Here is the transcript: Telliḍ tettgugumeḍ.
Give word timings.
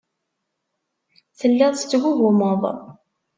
Telliḍ 1.39 1.71
tettgugumeḍ. 1.75 2.61